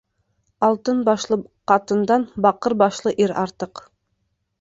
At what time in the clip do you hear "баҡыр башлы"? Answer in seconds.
2.47-3.13